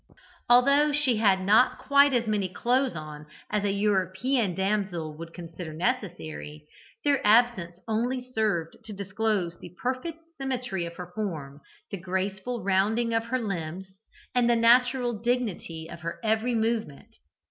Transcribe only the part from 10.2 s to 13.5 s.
symmetry of her form, the graceful rounding of her